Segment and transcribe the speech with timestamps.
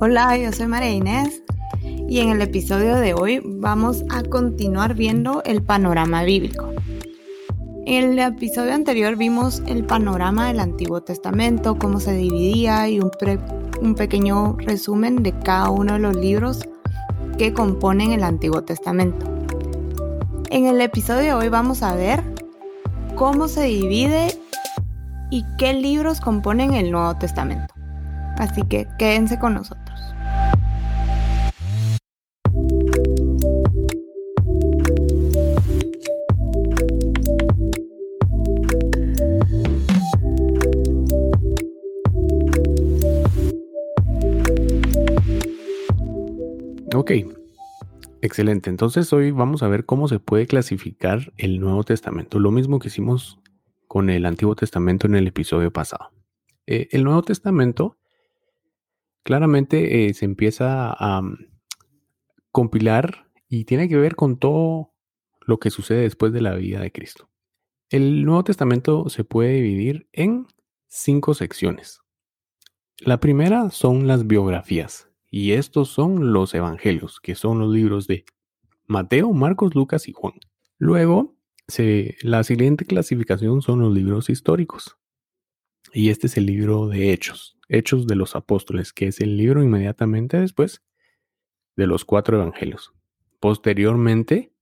[0.00, 1.44] Hola, yo soy María Inés
[2.10, 6.74] y en el episodio de hoy vamos a continuar viendo el panorama bíblico.
[7.86, 13.12] En el episodio anterior vimos el panorama del Antiguo Testamento, cómo se dividía y un,
[13.80, 16.68] un pequeño resumen de cada uno de los libros
[17.38, 19.24] que componen el Antiguo Testamento.
[20.50, 22.24] En el episodio de hoy vamos a ver
[23.14, 24.36] cómo se divide
[25.30, 27.72] y qué libros componen el Nuevo Testamento.
[28.36, 30.00] Así que quédense con nosotros.
[47.10, 47.34] Ok,
[48.22, 48.70] excelente.
[48.70, 52.38] Entonces hoy vamos a ver cómo se puede clasificar el Nuevo Testamento.
[52.38, 53.40] Lo mismo que hicimos
[53.88, 56.12] con el Antiguo Testamento en el episodio pasado.
[56.68, 57.98] Eh, el Nuevo Testamento
[59.24, 61.48] claramente eh, se empieza a mm,
[62.52, 64.92] compilar y tiene que ver con todo
[65.40, 67.28] lo que sucede después de la vida de Cristo.
[67.88, 70.46] El Nuevo Testamento se puede dividir en
[70.86, 72.02] cinco secciones.
[72.98, 78.24] La primera son las biografías, y estos son los evangelios, que son los libros de
[78.86, 80.34] Mateo, Marcos, Lucas y Juan.
[80.78, 81.36] Luego,
[82.22, 84.98] la siguiente clasificación son los libros históricos.
[85.92, 89.62] Y este es el libro de Hechos, Hechos de los Apóstoles, que es el libro
[89.62, 90.82] inmediatamente después
[91.76, 92.92] de los cuatro evangelios.
[93.38, 94.52] Posteriormente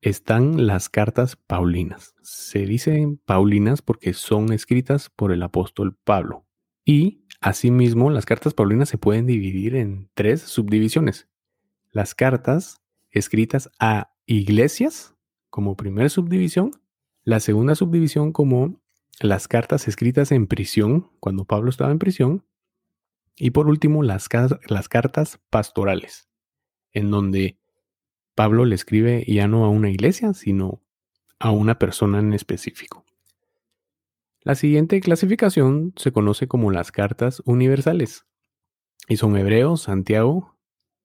[0.00, 2.14] están las cartas paulinas.
[2.22, 6.44] Se dicen paulinas porque son escritas por el apóstol Pablo.
[6.84, 11.28] Y Asimismo, las cartas paulinas se pueden dividir en tres subdivisiones.
[11.92, 15.14] Las cartas escritas a iglesias
[15.50, 16.72] como primera subdivisión,
[17.24, 18.80] la segunda subdivisión como
[19.20, 22.44] las cartas escritas en prisión, cuando Pablo estaba en prisión,
[23.36, 24.28] y por último las,
[24.68, 26.28] las cartas pastorales,
[26.92, 27.58] en donde
[28.34, 30.82] Pablo le escribe ya no a una iglesia, sino
[31.38, 33.04] a una persona en específico.
[34.42, 38.24] La siguiente clasificación se conoce como las cartas universales
[39.08, 40.56] y son Hebreos, Santiago,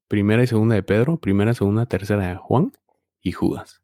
[0.08, 2.74] primera y segunda de Pedro, primera, segunda, tercera de Juan
[3.22, 3.82] y Judas.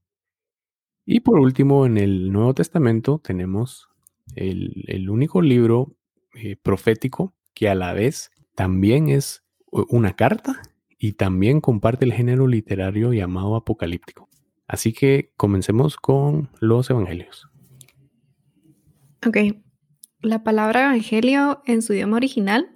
[1.06, 3.90] Y por último, en el Nuevo Testamento tenemos
[4.36, 5.96] el, único libro
[6.36, 10.62] eh, profético que a la vez también es una carta
[11.00, 14.30] y también comparte el género literario llamado apocalíptico.
[14.68, 17.49] Así que comencemos con los evangelios.
[19.26, 19.38] Ok.
[20.22, 22.70] La palabra evangelio en su idioma original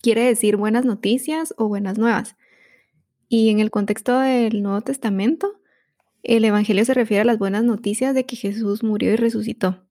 [0.00, 2.36] quiere decir buenas noticias o buenas nuevas.
[3.28, 5.60] Y en el contexto del Nuevo Testamento,
[6.22, 9.86] el evangelio se refiere a las buenas noticias de que Jesús murió y resucitó.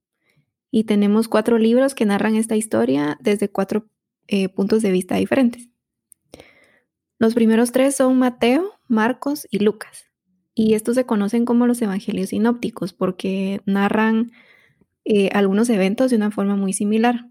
[0.70, 3.86] Y tenemos cuatro libros que narran esta historia desde cuatro
[4.28, 5.68] eh, puntos de vista diferentes.
[7.18, 10.06] Los primeros tres son Mateo, Marcos y Lucas.
[10.54, 14.32] Y estos se conocen como los evangelios sinópticos porque narran
[15.04, 17.28] eh, algunos eventos de una forma muy similar.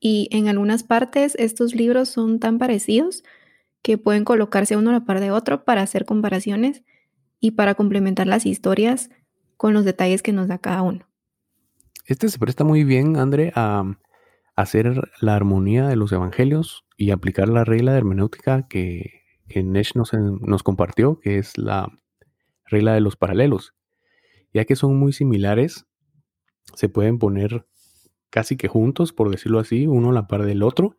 [0.00, 3.22] Y en algunas partes estos libros son tan parecidos
[3.82, 6.82] que pueden colocarse uno a la par de otro para hacer comparaciones
[7.40, 9.10] y para complementar las historias
[9.56, 11.06] con los detalles que nos da cada uno.
[12.06, 13.84] Este se presta muy bien, André, a
[14.56, 19.94] hacer la armonía de los evangelios y aplicar la regla de hermenéutica que, que Nesh
[19.94, 21.88] nos, nos compartió, que es la
[22.66, 23.74] regla de los paralelos.
[24.52, 25.86] Ya que son muy similares,
[26.74, 27.66] se pueden poner
[28.30, 30.96] casi que juntos, por decirlo así, uno a la par del otro,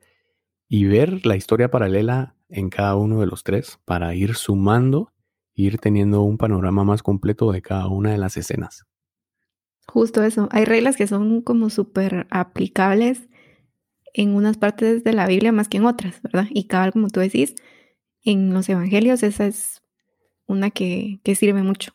[0.67, 5.11] y ver la historia paralela en cada uno de los tres para ir sumando,
[5.55, 8.85] ir teniendo un panorama más completo de cada una de las escenas.
[9.87, 13.27] Justo eso, hay reglas que son como súper aplicables
[14.13, 16.47] en unas partes de la Biblia más que en otras, ¿verdad?
[16.51, 17.55] Y cada, como tú decís,
[18.23, 19.81] en los evangelios esa es
[20.45, 21.93] una que, que sirve mucho,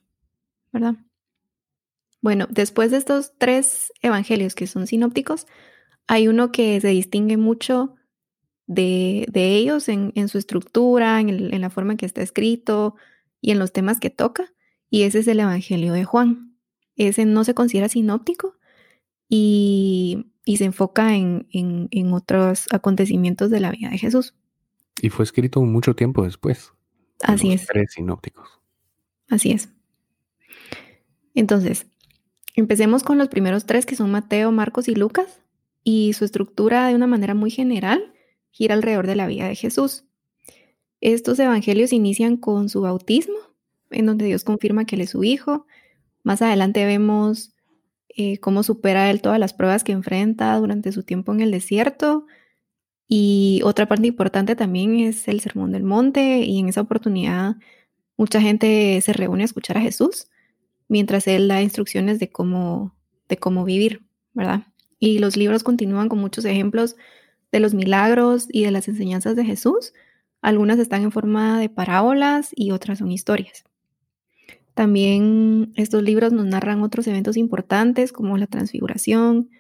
[0.73, 0.97] ¿verdad?
[2.21, 5.47] Bueno, después de estos tres evangelios que son sinópticos,
[6.07, 7.95] hay uno que se distingue mucho
[8.67, 12.97] de, ellos en, su estructura, en, la forma en que está escrito
[13.41, 14.53] y en los temas que toca,
[14.91, 16.57] y ese es el Evangelio de Juan.
[16.97, 18.57] Ese no se considera sinóptico
[19.29, 24.35] y, se enfoca en, en, otros acontecimientos de la vida de Jesús.
[25.01, 26.73] Y fue escrito mucho tiempo después.
[27.23, 27.67] Así es.
[27.67, 28.49] Tres sinópticos.
[29.29, 29.69] Así es.
[31.35, 31.87] Entonces,
[32.59, 35.41] empecemos con los primeros tres que son Mateo, Marcos y Lucas,
[35.85, 38.13] y su estructura de una manera muy general
[38.51, 40.05] gira alrededor de la vida de Jesús.
[41.01, 43.39] Estos evangelios inician con su bautismo,
[43.91, 45.67] en donde Dios confirma que Él es su Hijo.
[46.25, 47.55] Más adelante vemos
[48.09, 52.27] eh, cómo supera Él todas las pruebas que enfrenta durante su tiempo en el desierto.
[53.07, 57.57] Y otra parte importante también es el Sermón del Monte, y en esa oportunidad
[58.17, 60.29] mucha gente se reúne a escuchar a Jesús
[60.89, 62.95] mientras Él da instrucciones de cómo,
[63.29, 64.03] de cómo vivir,
[64.33, 64.63] ¿verdad?
[64.99, 66.97] Y los libros continúan con muchos ejemplos
[67.53, 69.93] de los milagros y de las enseñanzas de Jesús.
[70.41, 73.65] Algunas están en forma de parábolas y otras son historias.
[74.75, 79.51] También estos libros nos narran otros eventos importantes como la transfiguración,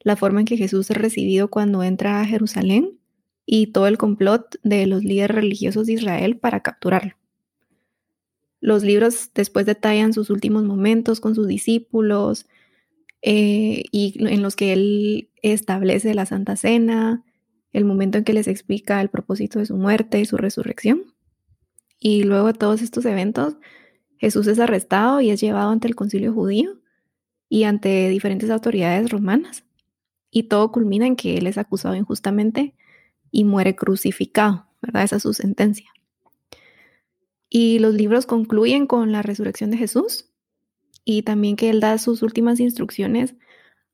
[0.00, 2.98] la forma en que Jesús es recibido cuando entra a Jerusalén
[3.46, 7.17] y todo el complot de los líderes religiosos de Israel para capturarlo.
[8.60, 12.46] Los libros después detallan sus últimos momentos con sus discípulos
[13.22, 17.24] eh, y en los que él establece la Santa Cena,
[17.72, 21.02] el momento en que les explica el propósito de su muerte y su resurrección.
[22.00, 23.56] Y luego de todos estos eventos,
[24.18, 26.80] Jesús es arrestado y es llevado ante el concilio judío
[27.48, 29.64] y ante diferentes autoridades romanas.
[30.30, 32.74] Y todo culmina en que él es acusado injustamente
[33.30, 35.04] y muere crucificado, ¿verdad?
[35.04, 35.90] Esa es su sentencia.
[37.48, 40.28] Y los libros concluyen con la resurrección de Jesús
[41.04, 43.34] y también que él da sus últimas instrucciones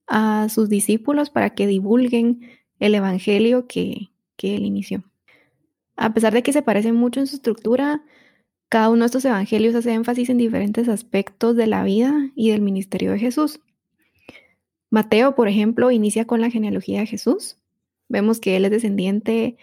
[0.06, 2.40] a sus discípulos para que divulguen
[2.80, 5.04] el evangelio que, que él inició.
[5.96, 8.04] A pesar de que se parecen mucho en su estructura,
[8.68, 12.60] cada uno de estos evangelios hace énfasis en diferentes aspectos de la vida y del
[12.60, 13.60] ministerio de Jesús.
[14.90, 17.58] Mateo, por ejemplo, inicia con la genealogía de Jesús.
[18.08, 19.56] Vemos que él es descendiente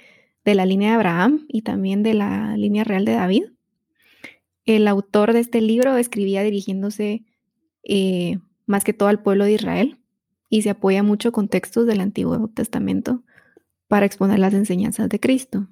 [0.46, 3.44] de la línea de Abraham y también de la línea real de David.
[4.66, 7.26] El autor de este libro escribía dirigiéndose
[7.84, 10.00] eh, más que todo al pueblo de Israel
[10.50, 13.24] y se apoya mucho con textos del Antiguo Testamento
[13.88, 15.68] para exponer las enseñanzas de Cristo.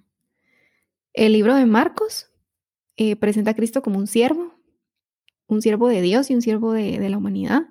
[1.13, 2.27] El libro de Marcos
[2.97, 4.53] eh, presenta a Cristo como un siervo,
[5.47, 7.63] un siervo de Dios y un siervo de, la humanidad.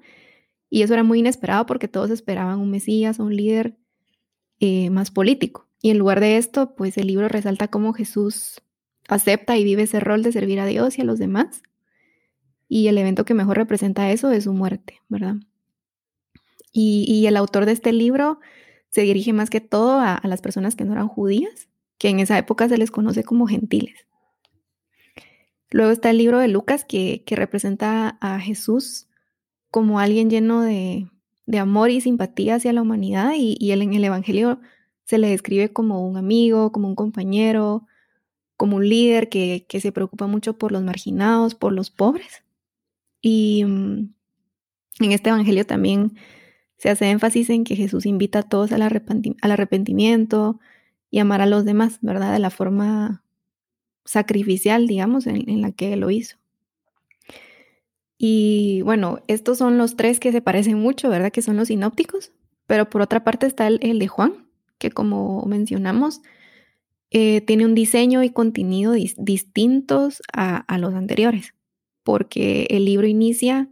[0.71, 3.77] Y eso era muy inesperado porque todos esperaban un Mesías un líder
[4.61, 5.69] eh, más político.
[5.81, 8.61] Y en lugar de esto, pues el libro resalta cómo Jesús
[9.09, 11.63] acepta y vive ese rol de servir a Dios y a los demás.
[12.69, 15.37] Y el evento que mejor representa eso es su muerte, ¿verdad?
[16.71, 18.39] Y, el autor de este libro
[18.91, 21.69] se dirige más que todo a, las personas que no eran judías,
[21.99, 24.07] que en esa época se les conoce como gentiles.
[25.71, 29.09] Luego está el libro de Lucas que, representa a Jesús
[29.71, 31.09] como alguien lleno de,
[31.59, 34.61] amor y simpatía hacia la humanidad y, y él en el Evangelio
[35.05, 37.87] se le describe como un amigo, como un compañero,
[38.59, 42.43] como un líder que, se preocupa mucho por los marginados, por los pobres.
[43.23, 44.13] Y mm,
[45.01, 46.19] en este Evangelio también
[46.77, 50.59] se hace énfasis en que Jesús invita a todos al, arrepentimiento
[51.09, 52.33] y amar a los demás, ¿verdad?
[52.33, 53.23] De la forma
[54.05, 56.37] sacrificial, digamos, en, en la que lo hizo.
[58.19, 61.31] Y bueno, estos son los tres que se parecen mucho, ¿verdad?
[61.31, 62.33] Que son los sinópticos.
[62.67, 66.23] Pero por otra parte está el, el de Juan, que como mencionamos,
[67.11, 71.55] eh, tiene un diseño y contenido distintos a, los anteriores,
[72.03, 73.71] porque el libro inicia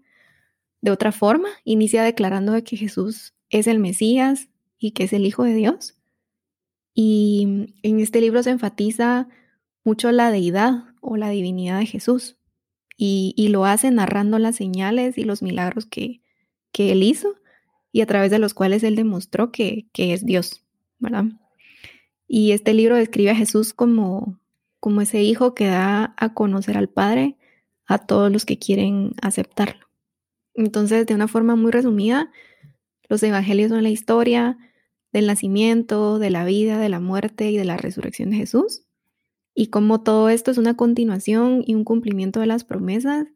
[0.80, 5.44] de otra forma, inicia declarando que Jesús es el Mesías y que es el Hijo
[5.44, 5.98] de Dios.
[6.94, 9.28] Y en este libro se enfatiza
[9.84, 12.38] mucho la deidad o la divinidad de Jesús
[12.96, 16.22] y, lo hace narrando las señales y los milagros que,
[16.72, 17.36] que él hizo
[17.92, 20.64] y a través de los cuales él demostró que, que es Dios,
[20.98, 21.26] ¿verdad?
[22.28, 24.38] Y este libro describe a Jesús como,
[24.80, 27.36] como ese hijo que da a conocer al Padre
[27.86, 29.86] a todos los que quieren aceptarlo.
[30.54, 32.30] Entonces, de una forma muy resumida,
[33.08, 34.58] los evangelios son la historia
[35.12, 38.82] del nacimiento, de la vida, de la muerte y de la resurrección de Jesús.
[39.54, 43.26] Y como todo esto es una continuación y un cumplimiento de las promesas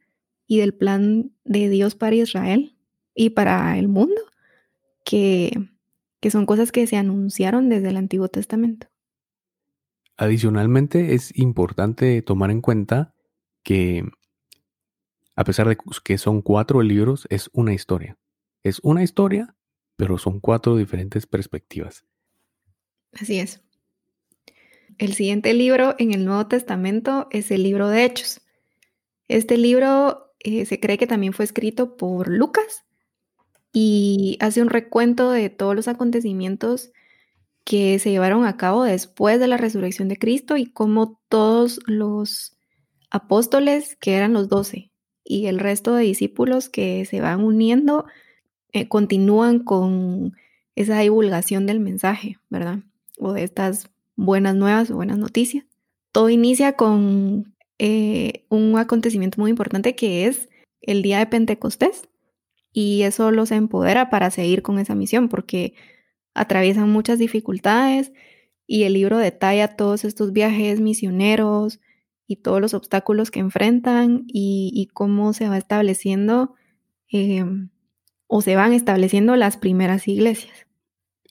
[0.46, 2.76] y del plan de Dios para Israel
[3.14, 4.20] y para el mundo,
[5.04, 5.52] que
[6.20, 8.86] que son cosas que se anunciaron desde el Antiguo Testamento.
[10.16, 13.14] Adicionalmente, es importante tomar en cuenta
[13.62, 14.04] que,
[15.34, 18.18] a pesar de que son cuatro libros, es una historia.
[18.62, 19.56] Es una historia,
[19.96, 22.04] pero son cuatro diferentes perspectivas.
[23.12, 23.62] Así es.
[24.98, 28.42] El siguiente libro en el Nuevo Testamento es el libro de Hechos.
[29.28, 32.84] Este libro eh, se cree que también fue escrito por Lucas
[33.72, 36.92] y hace un recuento de todos los acontecimientos
[37.64, 42.56] que se llevaron a cabo después de la resurrección de Cristo y cómo todos los
[43.10, 44.90] apóstoles, que eran los doce,
[45.24, 48.06] y el resto de discípulos que se van uniendo
[48.72, 50.34] eh, continúan con
[50.74, 52.80] esa divulgación del mensaje, ¿verdad?
[53.18, 55.64] O de estas buenas nuevas o buenas noticias.
[56.12, 60.48] Todo inicia con eh, un acontecimiento muy importante que es
[60.80, 62.09] el día de Pentecostés
[62.72, 65.74] y eso los empodera para seguir con esa misión porque
[66.34, 68.12] atraviesan muchas dificultades
[68.66, 71.80] y el libro detalla todos estos viajes misioneros
[72.26, 76.54] y todos los obstáculos que enfrentan y, cómo se va estableciendo
[77.08, 77.70] em,
[78.28, 80.68] o se van estableciendo las primeras iglesias.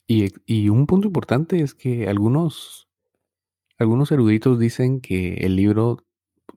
[0.06, 2.88] Y, un punto importante es que algunos,
[3.78, 6.04] algunos eruditos dicen que el libro,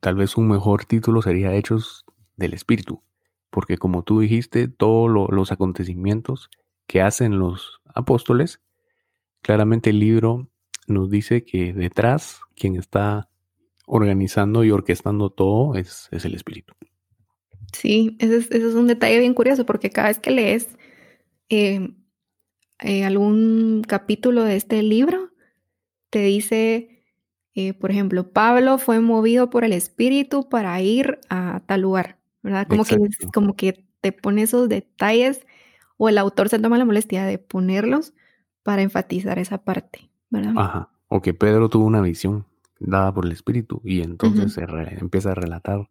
[0.02, 2.04] tal vez un mejor título sería Hechos
[2.36, 3.02] del Espíritu,
[3.54, 6.50] porque como tú dijiste, todos los acontecimientos
[6.88, 8.62] que hacen los apóstoles,
[9.44, 10.50] claramente el libro
[10.88, 13.30] nos dice que detrás quien está
[13.86, 16.74] organizando y orquestando todo es, es el Espíritu.
[17.74, 20.70] Sí, ese es, un detalle bien curioso porque cada vez que lees
[21.50, 21.94] eh,
[22.80, 25.30] eh, algún capítulo de este libro,
[26.10, 27.04] te dice,
[27.54, 32.68] eh, por ejemplo, Pablo fue movido por el Espíritu para ir a tal lugar, ¿verdad?
[32.68, 32.98] Como que,
[33.34, 35.46] como que te pone esos detalles
[35.98, 38.14] o el autor se toma la molestia de ponerlos
[38.62, 40.54] para enfatizar esa parte, ¿verdad?
[40.58, 40.90] Ajá.
[41.08, 42.46] O que Pedro tuvo una visión
[42.80, 44.64] dada por el Espíritu y entonces se
[45.00, 45.90] empieza a relatar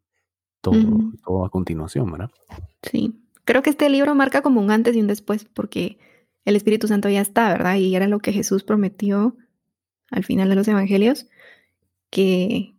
[0.60, 0.76] todo,
[1.24, 2.30] todo a continuación, ¿verdad?
[2.82, 3.18] Sí.
[3.44, 5.98] Creo que este libro marca como un antes y un después porque
[6.44, 7.76] el Espíritu Santo ya está, ¿verdad?
[7.76, 9.36] Y era lo que Jesús prometió
[10.10, 11.26] al final de los evangelios,
[12.10, 12.74] que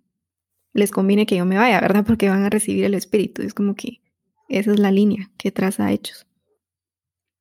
[0.73, 2.05] les conviene que yo me vaya, ¿verdad?
[2.05, 3.41] Porque van a recibir el Espíritu.
[3.41, 4.01] Es como que
[4.49, 6.27] esa es la línea que traza Hechos.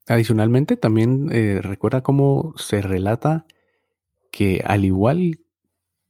[0.07, 3.47] Adicionalmente, también eh, recuerda cómo se relata
[4.31, 5.41] que al igual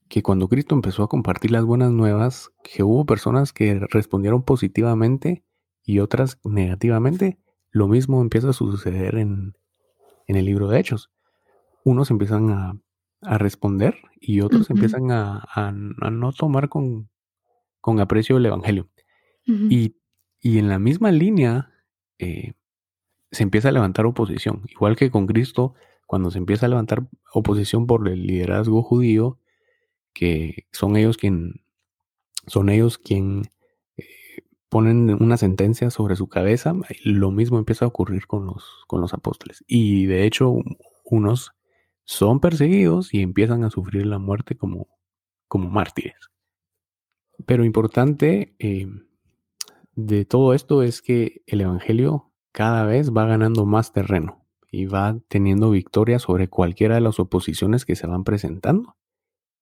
[0.09, 5.43] que cuando Cristo empezó a compartir las buenas nuevas, que hubo personas que respondieron positivamente
[5.85, 7.38] y otras negativamente,
[7.71, 9.55] lo mismo empieza a suceder en,
[10.26, 11.11] en el libro de Hechos.
[11.85, 12.79] Unos empiezan a,
[13.38, 17.09] responder y otros empiezan a, no tomar con,
[18.00, 18.88] aprecio el Evangelio.
[19.44, 19.94] y,
[20.44, 21.70] en la misma línea
[22.18, 22.54] eh,
[23.30, 25.74] se empieza a levantar oposición, igual que con Cristo,
[26.06, 29.38] cuando se empieza a levantar oposición por el liderazgo judío,
[30.12, 31.62] que son ellos quien
[32.46, 33.42] son ellos quien
[34.72, 36.72] ponen una sentencia sobre su cabeza,
[37.04, 39.62] lo mismo empieza a ocurrir con los, con los apóstoles.
[39.66, 40.54] Y de hecho,
[41.04, 41.52] unos
[42.04, 44.88] son perseguidos y empiezan a sufrir la muerte como,
[45.46, 46.31] como mártires.
[47.46, 48.87] Pero importante eh,
[49.94, 55.18] de todo esto es que el Evangelio cada vez va ganando más terreno y va
[55.28, 58.96] teniendo victoria sobre cualquiera de las oposiciones que se van presentando.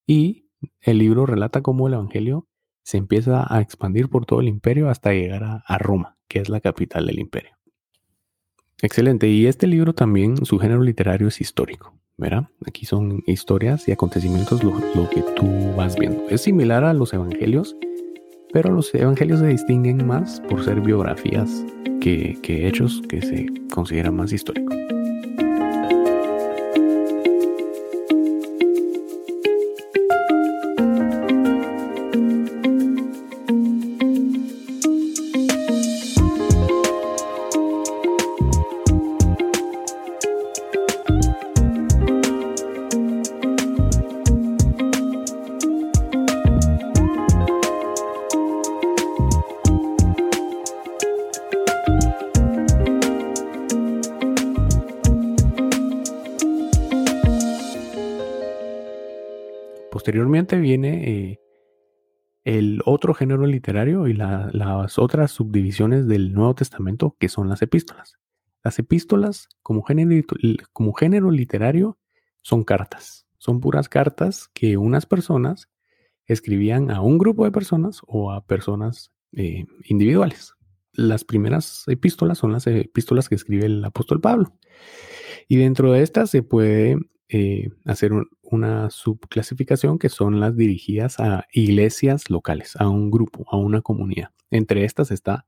[0.06, 0.48] Y
[0.80, 2.48] el libro relata cómo el Evangelio
[2.82, 6.60] se empieza a expandir por todo el imperio hasta llegar a, Roma, que es la
[6.60, 7.56] capital del imperio.
[8.82, 9.28] Excelente.
[9.28, 11.99] Y este libro también, su género literario es histórico.
[12.20, 12.48] ¿Verdad?
[12.66, 14.74] Aquí son historias y acontecimientos lo,
[15.08, 16.28] que tú vas viendo.
[16.28, 17.74] Es similar a los evangelios,
[18.52, 21.64] pero los evangelios se distinguen más por ser biografías
[22.00, 24.76] que, que hechos que se consideran más históricos.
[63.00, 68.18] Otro género literario y las otras subdivisiones del Nuevo Testamento, que son las epístolas.
[68.62, 71.98] Las epístolas, como género, literario,
[72.42, 73.26] son cartas.
[73.38, 75.70] Son puras cartas que unas personas
[76.26, 80.52] escribían a un grupo de personas o a personas eh, individuales.
[80.92, 84.52] Las primeras epístolas son las epístolas que escribe el apóstol Pablo.
[85.48, 86.98] Y dentro de estas se puede
[87.32, 88.10] eh, hacer
[88.42, 94.30] una subclasificación que son las dirigidas a iglesias locales, a un grupo, a una comunidad.
[94.50, 95.46] Entre estas está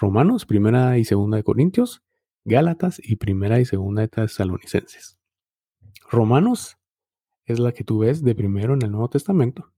[0.00, 2.02] Romanos, primera y segunda de Corintios,
[2.44, 5.16] Gálatas y primera y segunda de Tesalonicenses.
[6.10, 6.76] Romanos
[7.46, 9.72] es la que tú ves de primero en el Nuevo Testamento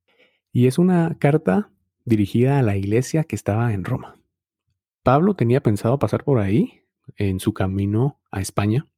[0.51, 1.71] y es una carta
[2.07, 4.19] dirigida a la iglesia que estaba en Roma.
[5.03, 6.85] Pablo tenía pensado pasar por ahí
[7.17, 8.89] en su camino a España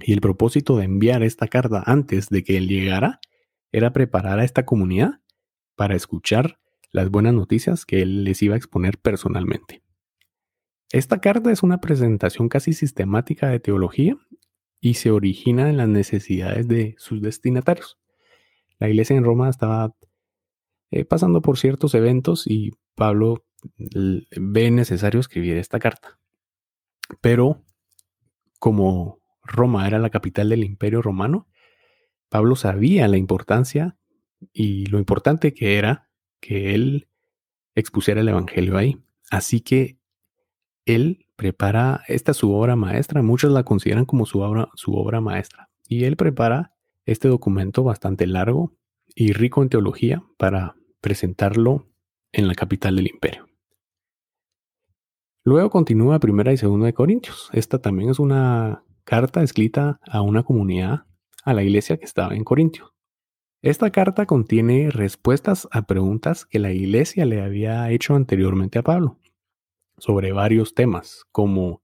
[0.00, 3.20] y el propósito de enviar esta carta antes de que él llegara
[3.72, 5.20] era preparar a esta comunidad
[5.74, 6.58] para escuchar
[6.92, 9.82] las buenas noticias que él les iba a exponer personalmente.
[10.90, 14.16] Esta carta es una presentación casi sistemática de teología
[14.80, 17.98] y se origina en las necesidades de sus destinatarios.
[18.78, 19.94] La iglesia en Roma estaba
[20.90, 23.44] eh, pasando por ciertos eventos y Pablo
[23.78, 26.18] ve necesario escribir esta carta.
[27.20, 27.62] Pero
[28.58, 31.48] como Roma era la capital del imperio romano,
[32.28, 33.96] Pablo sabía la importancia
[34.52, 36.08] y lo importante que era
[36.40, 37.08] que él
[37.74, 38.98] expusiera el Evangelio ahí.
[39.30, 39.98] Así que
[40.84, 45.68] él prepara, esta su obra maestra, muchos la consideran como su obra, su obra maestra,
[45.88, 46.72] y él prepara
[47.04, 48.74] este documento bastante largo
[49.14, 51.88] y rico en teología para presentarlo
[52.32, 53.48] en la capital del imperio.
[55.44, 57.50] Luego continúa primera y segunda de Corintios.
[57.52, 61.06] Esta también es una carta escrita a una comunidad,
[61.44, 62.92] a la iglesia que estaba en Corintio.
[63.62, 69.18] Esta carta contiene respuestas a preguntas que la iglesia le había hecho anteriormente a Pablo
[69.96, 71.82] sobre varios temas como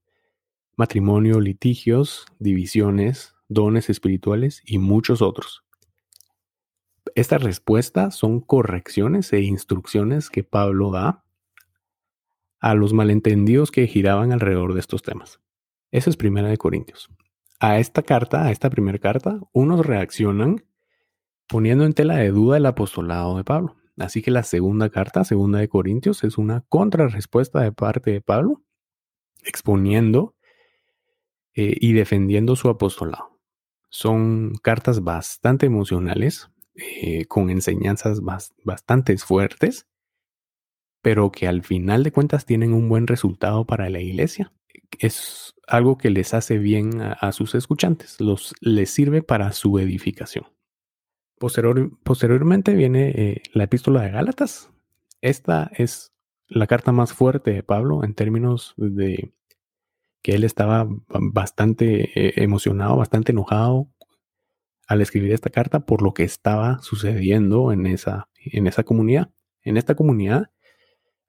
[0.75, 5.63] matrimonio, litigios, divisiones, dones espirituales y muchos otros.
[7.15, 11.23] Estas respuestas son correcciones e instrucciones que Pablo da
[12.59, 15.42] a los malentendidos que giraban alrededor de estos temas.
[15.93, 17.11] Eso es Primera de Corintios.
[17.59, 20.65] A esta carta, a esta primera carta, unos reaccionan
[21.47, 23.75] poniendo en tela de duda el apostolado de Pablo.
[23.99, 28.63] Así que la segunda carta, segunda de Corintios, es una contrarrespuesta de parte de Pablo,
[29.45, 30.35] exponiendo
[31.53, 33.39] eh, y defendiendo su apostolado.
[33.89, 38.19] Son cartas bastante emocionales, eh, con enseñanzas
[38.63, 39.85] bastante fuertes,
[41.03, 44.51] pero que al final de cuentas tienen un buen resultado para la iglesia
[44.99, 50.45] es algo que les hace bien a, sus escuchantes, los, les sirve para su edificación.
[51.37, 54.71] posteriormente viene eh, la epístola de Gálatas.
[55.21, 56.13] Esta es
[56.47, 59.33] la carta más fuerte de Pablo en términos de
[60.21, 63.89] que él estaba bastante eh, emocionado, bastante enojado
[64.87, 69.31] al escribir esta carta por lo que estaba sucediendo en esa, en esa comunidad.
[69.63, 70.51] En esta comunidad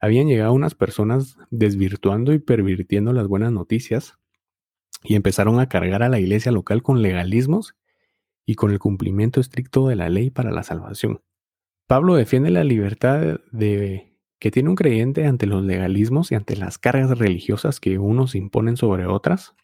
[0.01, 4.19] habían llegado unas personas desvirtuando y pervirtiendo las buenas noticias
[5.03, 7.75] y empezaron a cargar a la iglesia local con legalismos
[8.47, 11.23] y con el cumplimiento estricto de la ley para la salvación.
[11.87, 16.79] Pablo defiende la libertad de que tiene un creyente ante los legalismos y ante las
[16.79, 19.55] cargas religiosas que unos imponen sobre otras,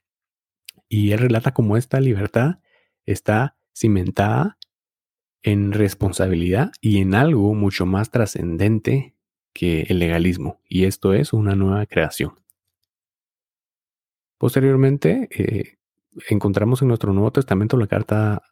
[0.88, 2.61] y él relata cómo esta libertad
[3.05, 4.59] está cimentada
[5.43, 9.14] en responsabilidad y en algo mucho más trascendente
[9.53, 12.39] que el legalismo, y esto es una nueva creación.
[14.39, 15.79] Posteriormente, eh,
[16.29, 18.43] encontramos en nuestro Nuevo Testamento la carta,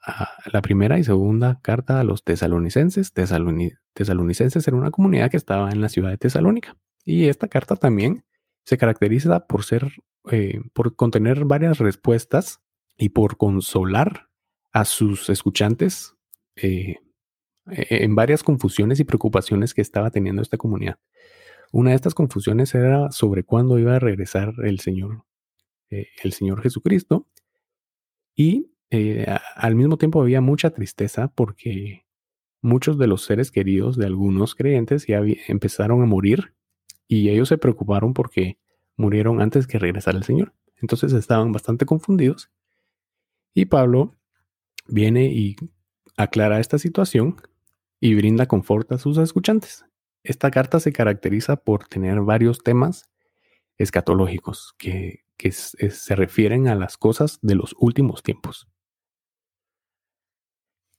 [0.53, 3.13] la primera y segunda carta a los tesalonicenses.
[3.13, 6.77] tesalonicenses era una comunidad que estaba en la ciudad de Tesalónica.
[7.05, 8.25] Y esta carta también
[8.65, 9.91] se caracteriza por ser,
[10.31, 12.61] eh, por contener varias respuestas
[12.97, 14.29] y por consolar
[14.73, 16.17] a sus escuchantes
[16.57, 16.97] eh,
[17.71, 20.99] en varias confusiones y preocupaciones que estaba teniendo esta comunidad.
[21.71, 25.25] Una de estas confusiones era sobre cuándo iba a regresar el Señor,
[25.91, 27.27] eh, el Señor Jesucristo.
[28.35, 29.27] Y eh,
[29.57, 32.07] al mismo tiempo había mucha tristeza porque
[32.63, 36.55] muchos de los seres queridos de algunos creyentes ya empezaron a morir
[37.07, 38.59] y ellos se preocuparon porque
[38.97, 40.55] murieron antes que regresara el Señor.
[40.77, 42.51] Entonces estaban bastante confundidos.
[43.53, 44.15] Y Pablo
[44.87, 45.57] viene y
[46.17, 47.37] aclara esta situación
[48.01, 49.85] y brinda confort a sus escuchantes.
[50.23, 53.09] Esta carta se caracteriza por tener varios temas
[53.77, 58.69] escatológicos que, se refieren a las cosas de los últimos tiempos.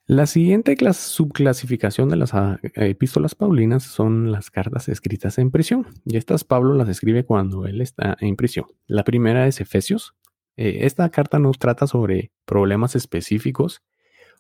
[0.08, 5.86] La siguiente subclasificación de las ah, epístolas paulinas son las cartas escritas en prisión.
[6.06, 8.66] Y estas Pablo las escribe cuando él está en prisión.
[8.88, 10.16] La primera es Efesios.
[10.58, 13.84] Eh, esta carta nos trata sobre problemas específicos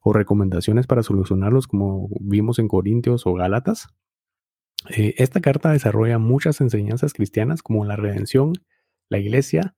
[0.01, 3.89] o recomendaciones para solucionarlos como vimos en Corintios o Gálatas.
[4.89, 8.53] Eh, esta carta desarrolla muchas enseñanzas cristianas como la redención,
[9.09, 9.75] la iglesia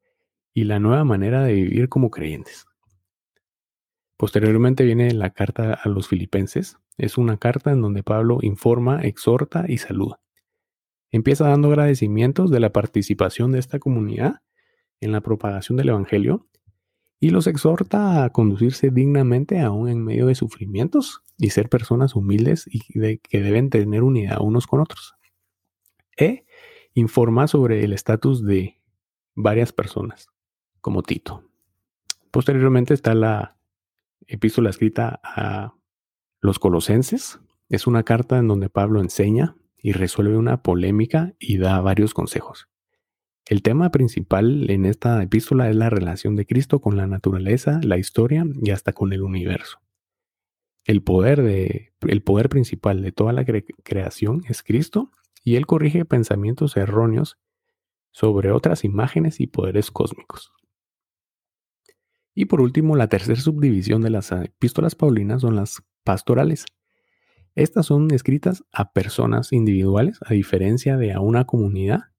[0.54, 2.66] y la nueva manera de vivir como creyentes.
[4.18, 6.78] Posteriormente viene la carta a los filipenses.
[6.98, 10.20] Es una carta en donde Pablo informa, exhorta y saluda.
[11.10, 14.42] Empieza dando agradecimientos de la participación de esta comunidad
[15.00, 16.48] en la propagación del Evangelio
[17.24, 22.66] y los exhorta a conducirse dignamente aún en medio de sufrimientos y ser personas humildes
[22.66, 22.80] y
[23.20, 25.14] que deben tener unidad unos con otros.
[26.18, 26.46] E
[26.96, 28.82] informa sobre el estatus de
[29.36, 30.30] varias personas,
[30.82, 31.44] como Tito.
[32.32, 33.56] Posteriormente está la
[34.26, 35.76] epístola escrita a
[36.40, 37.40] los colosenses.
[37.70, 42.68] Es una carta en donde Pablo enseña y resuelve una polémica y da varios consejos.
[43.46, 47.98] El tema principal en esta epístola es la relación de Cristo con la naturaleza, la
[47.98, 49.80] historia y hasta con el universo.
[50.86, 55.12] El poder, principal de toda la creación es Cristo
[55.44, 57.38] y Él corrige pensamientos erróneos
[58.12, 60.52] sobre otras imágenes y poderes cósmicos.
[62.34, 66.66] Y por último, la tercera subdivisión de las epístolas paulinas son las pastorales.
[67.56, 72.11] Estas son escritas a personas individuales, a diferencia de a una comunidad,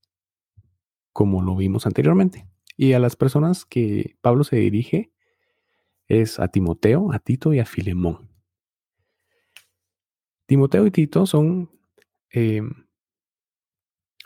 [1.13, 2.47] como lo vimos anteriormente.
[2.77, 5.13] Y a las personas que Pablo se dirige
[6.09, 8.31] es a Timoteo, a Tito y a Filemón.
[10.47, 11.71] Timoteo y Tito son
[12.31, 12.87] em,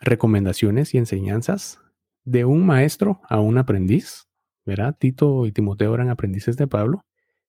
[0.01, 1.81] recomendaciones y enseñanzas
[2.25, 4.29] de un maestro a un aprendiz,
[4.65, 4.97] ¿verdad?
[4.99, 7.05] Tito y Timoteo eran aprendices de Pablo,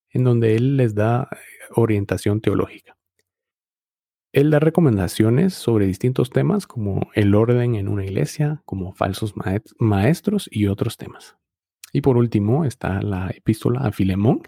[0.09, 1.29] en donde él les da
[1.75, 2.96] orientación teológica.
[4.31, 9.33] Él da recomendaciones sobre distintos temas como el orden en una iglesia, como falsos
[9.79, 11.37] maestros y otros temas.
[11.93, 14.41] Y por último está la epístola a Filemón,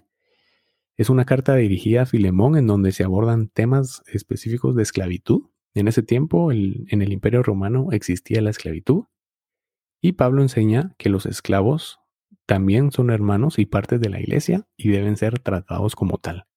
[0.99, 5.43] es una carta dirigida a Filemón en donde se abordan temas específicos de esclavitud.
[5.73, 9.05] En ese tiempo, en el Imperio Romano existía la esclavitud
[10.01, 11.99] y Pablo enseña que los esclavos
[12.45, 16.47] también son hermanos y partes de la iglesia y deben ser tratados como tal.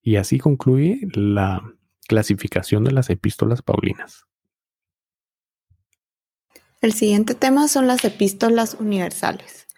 [0.00, 1.62] Y así concluye la
[2.10, 4.24] clasificación de las epístolas paulinas.
[6.80, 9.68] El siguiente tema son las epístolas universales.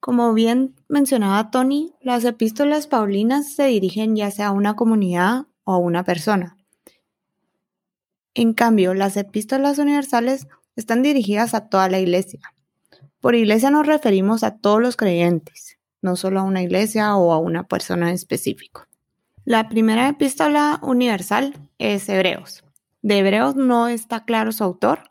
[0.00, 5.74] Como bien mencionaba Tony, las epístolas paulinas se dirigen ya sea a una comunidad o
[5.74, 6.56] a una persona.
[8.32, 12.40] En cambio, las epístolas universales están dirigidas a toda la iglesia.
[13.20, 17.38] Por iglesia nos referimos a todos los creyentes, no solo a una iglesia o a
[17.38, 18.86] una persona en específico.
[19.46, 22.64] La primera epístola universal es Hebreos.
[23.02, 25.10] De Hebreos no está claro su autor,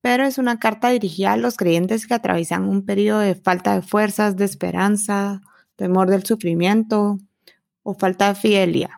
[0.00, 3.82] pero es una carta dirigida a los creyentes que atraviesan un periodo de falta de
[3.82, 5.42] fuerzas, de esperanza,
[5.76, 7.18] temor del sufrimiento
[7.84, 8.90] o falta de fidelidad.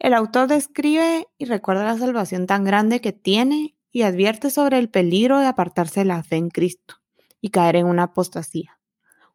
[0.00, 4.88] El autor describe y recuerda la salvación tan grande que tiene y advierte sobre el
[4.88, 6.96] peligro de apartarse de la fe en Cristo
[7.40, 8.81] y caer en una apostasía.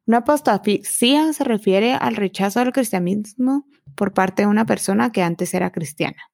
[0.08, 5.54] Una apostasía se refiere al rechazo del cristianismo por parte de una persona que antes
[5.54, 6.32] era cristiana.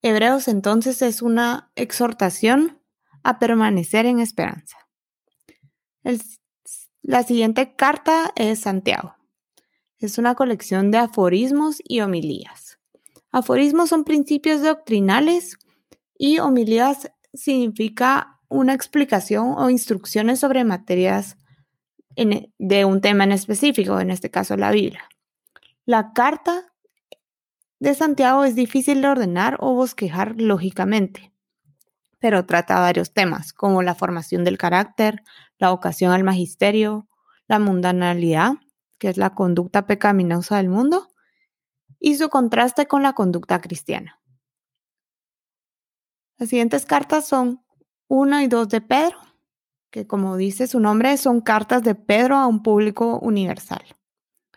[0.00, 2.80] Hebreos entonces es una exhortación
[3.24, 4.76] a permanecer en esperanza.
[7.02, 9.16] la siguiente carta es Santiago.
[9.98, 12.78] Es una colección de aforismos y homilías.
[13.32, 15.58] Aforismos son principios doctrinales
[16.16, 21.36] y homilías significa una explicación o instrucciones sobre materias
[22.58, 25.08] de un tema en específico, en este caso la Biblia.
[25.86, 26.72] La carta
[27.78, 31.32] de Santiago es difícil de ordenar o bosquejar lógicamente,
[32.18, 35.22] pero trata varios temas, como la formación del carácter,
[35.58, 37.08] la vocación al magisterio,
[37.48, 38.52] la mundanalidad,
[38.98, 41.08] que es la conducta pecaminosa del mundo,
[41.98, 44.20] y su contraste con la conducta cristiana.
[46.36, 47.62] Las siguientes cartas son
[48.08, 49.18] 1 y 2 de Pedro,
[49.90, 53.82] que como dice su nombre, son cartas de Pedro a un público universal.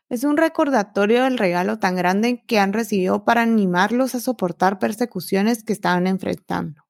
[0.10, 5.64] Es un recordatorio del regalo tan grande que han recibido para animarlos a soportar persecuciones
[5.64, 6.84] que estaban enfrentando.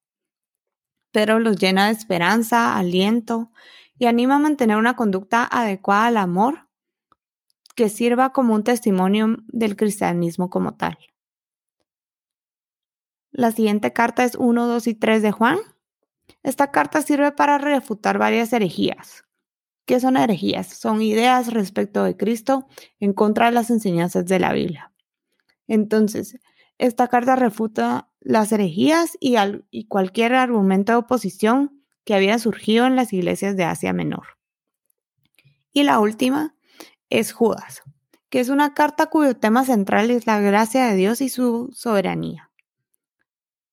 [1.12, 3.52] Pero los llena de esperanza, aliento
[3.98, 6.68] y anima a mantener una conducta adecuada al amor
[7.76, 10.98] que sirva como un testimonio del cristianismo como tal.
[13.32, 15.58] La siguiente carta es 1, 2 y 3 de Juan.
[16.44, 19.24] Esta carta sirve para refutar varias herejías,
[19.86, 20.68] ¿Qué son herejías?
[20.68, 22.68] Son ideas respecto de Cristo
[23.00, 24.94] en contra de las enseñanzas de la Biblia.
[25.68, 26.40] Entonces,
[26.78, 29.36] esta carta refuta las herejías y,
[29.72, 34.38] y cualquier argumento de oposición que había surgido en las iglesias de Asia Menor.
[35.74, 36.56] Y la última
[37.10, 37.82] es Judas,
[38.30, 42.52] que es una carta cuyo tema central es la gracia de Dios y su soberanía.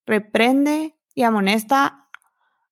[0.07, 2.00] Reprende y amonesta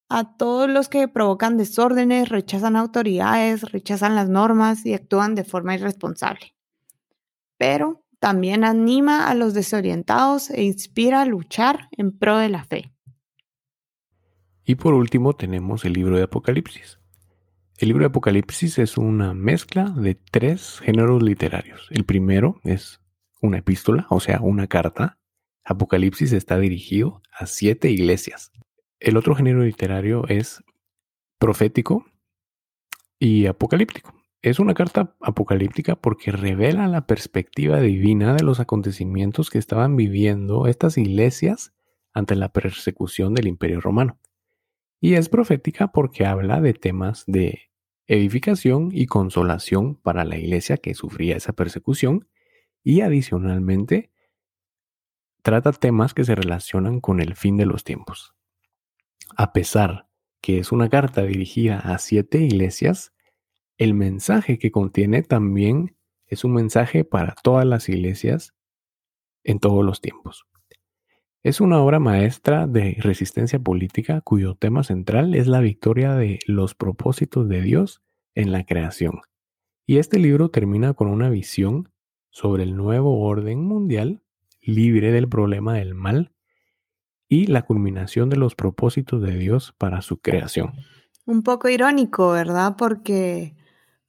[0.09, 5.75] a todos los que provocan desórdenes, rechazan autoridades, rechazan las normas y actúan de forma
[5.75, 6.55] irresponsable.
[7.59, 12.93] Pero también anima a los desorientados e inspira a luchar en pro de la fe.
[14.65, 16.99] Y por último tenemos el libro de Apocalipsis.
[17.79, 21.87] El libro de Apocalipsis es una mezcla de tres géneros literarios.
[21.91, 23.01] El primero es
[23.41, 25.19] una epístola, o sea, una carta.
[25.65, 28.51] Apocalipsis está dirigido a siete iglesias.
[29.01, 30.63] El otro género literario es
[31.39, 32.05] profético
[33.21, 34.13] y apocalíptico.
[34.43, 40.67] Es una carta apocalíptica porque revela la perspectiva divina de los acontecimientos que estaban viviendo
[40.67, 41.73] estas iglesias
[42.13, 44.19] ante la persecución del Imperio Romano.
[45.01, 47.71] Y es profética porque habla de temas de
[48.07, 52.29] edificación y consolación para la iglesia que sufría esa persecución
[52.83, 54.11] y adicionalmente
[55.43, 58.38] trata temas que se relacionan con el fin de los tiempos.
[59.37, 60.09] A pesar
[60.41, 63.13] que es una carta dirigida a siete iglesias,
[63.77, 68.55] el mensaje que contiene también es un mensaje para todas las iglesias
[69.45, 70.47] en todos los tiempos.
[71.43, 76.75] Es una obra maestra de resistencia política cuyo tema central es la victoria de los
[76.75, 78.03] propósitos de Dios
[78.35, 79.21] en la creación.
[79.87, 81.91] Y este libro termina con una visión
[82.31, 84.23] sobre el nuevo orden mundial
[84.61, 86.33] libre del problema del mal
[87.29, 90.73] y la culminación de los propósitos de Dios para su creación.
[91.27, 92.77] Un poco irónico, ¿verdad?
[92.77, 93.55] Porque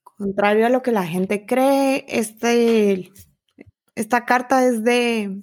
[0.03, 3.11] contrario a lo que la gente cree, este,
[3.95, 5.41] esta carta es de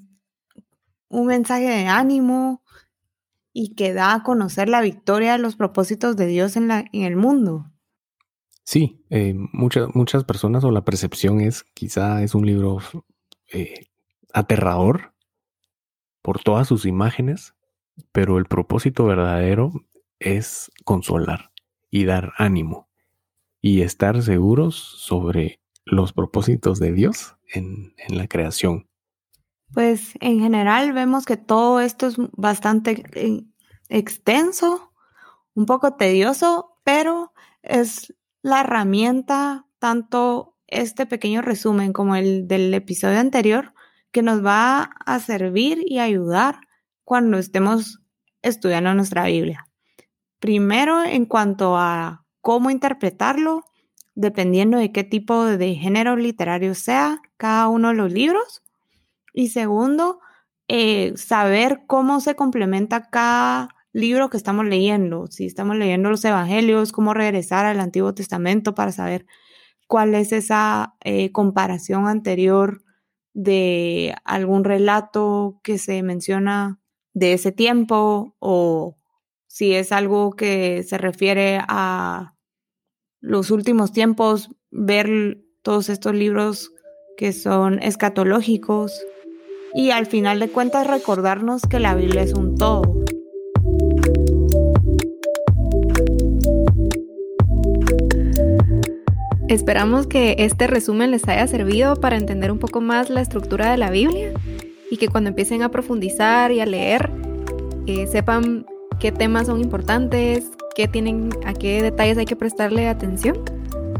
[1.08, 2.62] un mensaje de ánimo
[3.52, 7.04] y que da a conocer la victoria de los propósitos de Dios en, la, en
[7.04, 7.72] el mundo.
[8.64, 12.78] Sí, eh, muchas, muchas personas o la percepción es quizá es un libro
[13.52, 13.86] eh,
[14.34, 15.14] aterrador
[16.20, 17.54] por todas sus imágenes,
[18.12, 19.72] pero el propósito verdadero
[20.18, 21.52] es consolar
[21.90, 22.88] y dar ánimo
[23.60, 28.88] y estar seguros sobre los propósitos de Dios en, la creación.
[29.72, 33.44] Pues en general vemos que todo esto es bastante eh,
[33.88, 34.92] extenso,
[35.54, 37.32] un poco tedioso, pero
[37.62, 43.74] es la herramienta, tanto este pequeño resumen como el del episodio anterior,
[44.12, 46.65] que nos va a servir y ayudar
[47.06, 48.00] cuando estemos
[48.42, 49.68] estudiando nuestra Biblia.
[50.40, 53.62] Primero, en cuanto a cómo interpretarlo,
[54.16, 58.64] dependiendo de qué tipo de género literario sea cada uno de los libros.
[59.32, 60.18] Y segundo,
[60.66, 65.28] eh, saber cómo se complementa cada libro que estamos leyendo.
[65.28, 69.26] Si estamos leyendo los evangelios, cómo regresar al Antiguo Testamento para saber
[69.86, 72.82] cuál es esa eh, comparación anterior
[73.32, 76.80] de algún relato que se menciona
[77.16, 78.98] de ese tiempo o
[79.46, 82.34] si es algo que se refiere a
[83.20, 86.72] los últimos tiempos, ver todos estos libros
[87.16, 89.02] que son escatológicos
[89.74, 92.82] y al final de cuentas recordarnos que la Biblia es un todo.
[99.48, 103.78] Esperamos que este resumen les haya servido para entender un poco más la estructura de
[103.78, 104.34] la Biblia
[104.90, 107.10] y que cuando empiecen a profundizar y a leer
[107.86, 108.66] eh, sepan
[108.98, 113.38] qué temas son importantes, qué tienen, a qué detalles hay que prestarle atención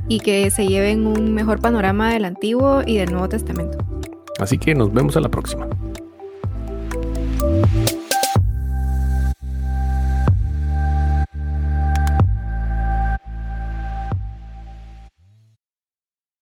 [0.09, 3.79] y que se lleven un mejor panorama del Antiguo y del Nuevo Testamento.
[4.39, 5.67] Así que nos vemos a la próxima.